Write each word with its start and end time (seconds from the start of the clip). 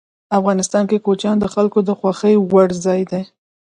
افغانستان 0.39 0.83
کې 0.89 1.03
کوچیان 1.05 1.37
د 1.39 1.45
خلکو 1.53 1.79
د 1.87 1.89
خوښې 1.99 2.33
وړ 2.49 2.67
ځای 2.85 3.01
دی. 3.11 3.21